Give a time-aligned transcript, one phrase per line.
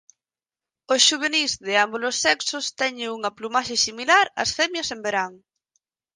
[0.93, 5.31] Os xuvenís de ambos os sexos teñen unha plumaxe similar ás femias en verán.